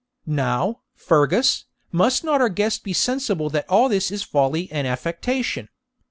'Now, 0.25 0.81
Fergus, 0.95 1.65
must 1.91 2.23
not 2.23 2.41
our 2.41 2.49
guest 2.49 2.83
be 2.83 2.91
sensible 2.91 3.51
that 3.51 3.69
all 3.69 3.87
this 3.87 4.09
is 4.09 4.23
folly 4.23 4.67
and 4.71 4.87
affectation? 4.87 5.69